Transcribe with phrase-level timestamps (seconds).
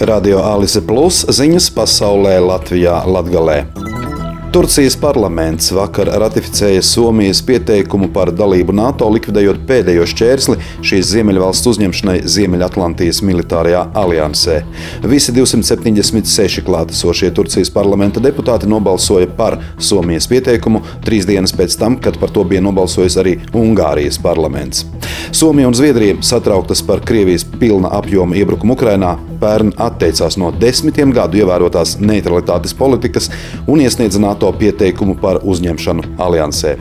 [0.00, 3.62] Radio Alise Plus ziņas pasaulē Latvijā Latgalē.
[4.52, 12.18] Turcijas parlaments vakar ratificēja Somijas pieteikumu par dalību NATO, likvidējot pēdējo šķērsli šīs Ziemeļvalsts uzņemšanai
[12.28, 14.58] Ziemeļatlantijas militārajā aliansē.
[15.08, 22.20] Visi 276 klātesošie Turcijas parlamenta deputāti nobalsoja par Somijas pieteikumu trīs dienas pēc tam, kad
[22.20, 24.84] par to bija nobalsojis arī Ungārijas parlaments.
[25.36, 29.10] Somija un Zviedrija satrauktas par Krievijas pilna apjoma iebrukumu Ukrainā
[29.42, 33.28] pērn atteicās no desmitiem gadu ievērotās neutralitātes politikas
[33.68, 36.72] un iesniedza NATO pieteikumu par uzņemšanu aliansē.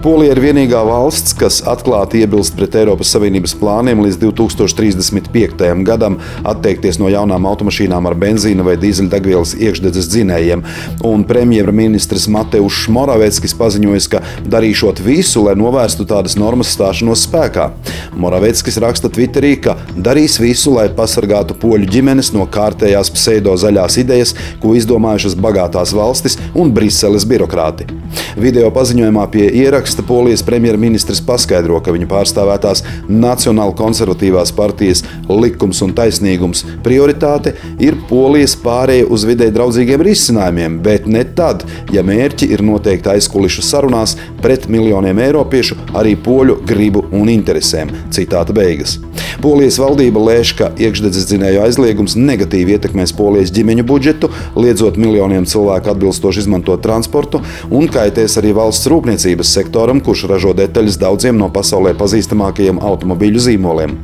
[0.00, 5.66] Polija ir vienīgā valsts, kas atklāti iebilst pret Eiropas Savienības plāniem līdz 2035.
[5.84, 6.14] gadam
[6.48, 10.62] atteikties no jaunām automašīnām ar benzīna vai dīzeļdegvielas iekšdedzes dzinējiem.
[11.04, 17.68] Un premjerministrs Mateušs Moraveckis paziņoja, ka darīšot visu, lai novērstu tādas normas stāšanos spēkā.
[18.16, 24.32] Moraveckis raksta Twitterī, ka darīs visu, lai pasargātu poļu ģimenes no kārtējās pseido zaļās idejas,
[24.64, 27.90] ko izdomājušas bagātās valstis un Briseles birokrāti.
[28.40, 35.80] Video paziņojumā pie ieraksta raksta Polijas premjerministrs paskaidro, ka viņa pārstāvētās Nacionāla konservatīvās partijas likums
[35.82, 42.52] un taisnīgums prioritāte ir Polijas pārēja uz vidē draudzīgiem risinājumiem, bet ne tad, ja mērķi
[42.54, 47.90] ir noteikti aizkulišu sarunās pret miljoniem eiropiešu arī poļu gribu un interesēm.
[48.14, 49.00] Citāta beigas.
[49.42, 55.90] Polijas valdība lēš, ka iekšdedzes dzinēju aizliegums negatīvi ietekmēs Polijas ģimeņu budžetu, liedzot miljoniem cilvēku
[55.96, 57.42] atbilstoši izmantot transportu
[57.74, 63.94] un kaitēs arī valsts rūpniecības sektoram, kurš ražo detaļas daudziem no pasaulē pazīstamākajiem automobīļu zīmoliem.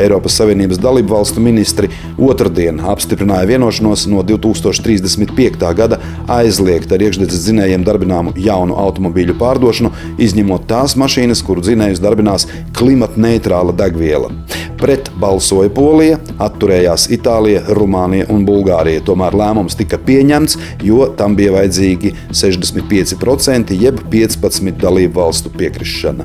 [0.00, 5.74] Eiropas Savienības dalību valstu ministri otrdien apstiprināja vienošanos no 2035.
[5.76, 12.48] gada aizliegt ar iekšdedzes dzinējiem darbināmu jaunu automobīļu pārdošanu, izņemot tās mašīnas, kuru dzinējus darbinās
[12.72, 14.32] klimata neitrāla degviela.
[14.80, 19.02] Pret balsoja Polija, atturējās Itālija, Rumānija un Bulgārija.
[19.04, 20.56] Tomēr lēmums tika pieņemts,
[20.86, 26.24] jo tam bija vajadzīgi 65% jeb 15 dalību valstu piekrišana.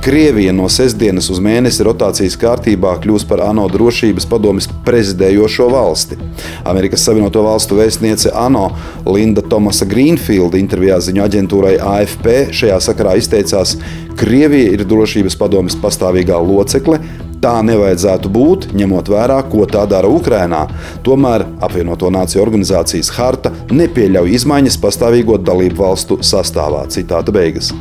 [0.00, 6.16] Krievija no sestdienas uz mēnesi rotācijas kārtībā kļūs par ANO drošības padomes prezidējošo valsti.
[6.64, 8.70] Amerikas Savienoto Valstu vēstniece ANO
[9.04, 13.76] Linda Tomasa Greenfield intervijā ziņu aģentūrai AFP šajā sakarā izteicās,
[14.16, 17.02] Krievija ir drošības padomes pastāvīgā locekle,
[17.40, 20.66] Tā nevajadzētu būt, ņemot vērā, ko tā dara Ukrajinā.
[21.06, 26.82] Tomēr apvienoto nāciju organizācijas harta nepieļauj izmaiņas pastāvīgo dalību valstu sastāvā.
[26.92, 27.72] Citāta beigas.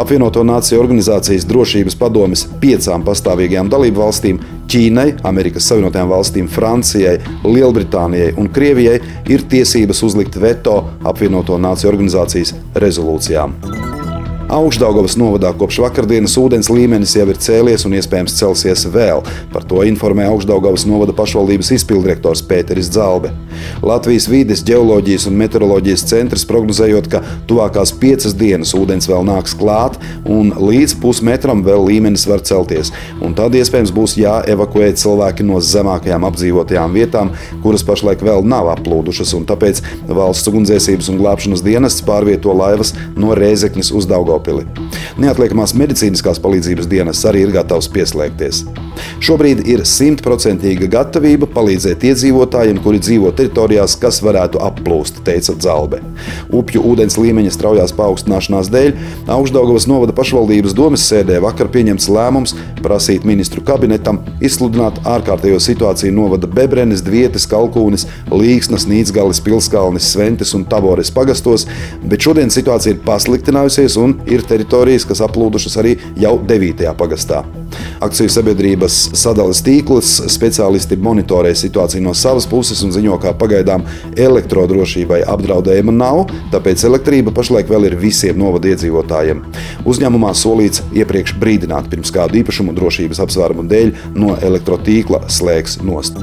[0.00, 4.40] Apvienoto nāciju organizācijas drošības padomes piecām pastāvīgajām dalību valstīm-
[4.72, 9.00] Ķīnai, Amerikas Savienotajām valstīm, Francijai, Lielbritānijai un Krievijai-
[9.34, 13.85] ir tiesības uzlikt veto apvienoto nāciju organizācijas rezolūcijām.
[14.46, 19.24] Augstdaugavas novadā kopš vakardienas ūdens līmenis jau ir cēlies un iespējams celsies vēl.
[19.50, 23.32] Par to informē Augstdaugavas novada pašvaldības izpilddirektors Pēteris Zalbe.
[23.86, 29.98] Latvijas vides, geoloģijas un meteoroloģijas centrs prognozējot, ka tuvākās piecas dienas ūdens vēl nāks klāt
[30.24, 32.92] un līdz pusmetram vēl līmenis var celties.
[33.20, 37.34] Un tad iespējams būs jāevakuē cilvēki no zemākajām apdzīvotajām vietām,
[37.64, 43.92] kuras pašlaik vēl nav aplūdušas, tāpēc valsts ugunsdzēsības un glābšanas dienests pārvieto laivas no Rēzeknes
[43.92, 44.06] uz.
[44.06, 44.66] Daugopili.
[45.18, 48.64] Neatliekamās medicīniskās palīdzības dienas arī ir gatavs pieslēgties.
[49.24, 56.02] Šobrīd ir simtprocentīga gatavība palīdzēt iedzīvotājiem, kuri dzīvo teritorijās, kas varētu applūst, teica Zalbe.
[56.54, 58.92] Upju ūdens līmeņa straujās paaugstināšanās dēļ
[59.36, 66.50] Augstdaugavas novada pašvaldības domas sēdē vakar pieņemts lēmums prasīt ministru kabinetam izsludināt ārkārtējo situāciju novada
[66.50, 71.66] Bebrenes, Dvietes, Kalkūnes, Līksnas, Nīcgalis, Pilskalnis, Sventes un Tabores pagastos,
[72.04, 76.92] bet šodien situācija ir pasliktinājusies un ir teritorijas, kas aplūdušas arī jau 9.
[76.98, 77.44] pagastā.
[78.04, 85.22] Akciju sabiedrības sadales tīkls speciālisti monitorē situāciju no savas puses un ziņo, ka pagaidām elektrodrošībai
[85.32, 89.40] apdraudējuma nav, tāpēc elektrība pašlaik vēl ir visiem novada iedzīvotājiem.
[89.88, 96.20] Uzņēmumā solīts iepriekš brīdināt pirms kādu īpašumu drošības apsvērumu dēļ no elektrotīkla slēgs nost.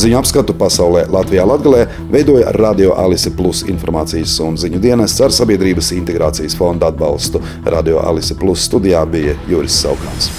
[0.00, 5.90] Ziņu apskatu pasaulē Latvijā Latgalē veidoja Radio Alise Plus informācijas un ziņu dienests ar Sabiedrības
[5.92, 7.42] integrācijas fonda atbalstu.
[7.68, 10.30] Radio Alise Plus studijā bija Juris Saukāns.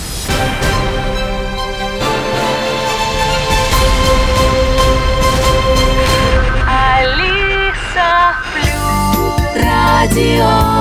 [10.01, 10.80] Radio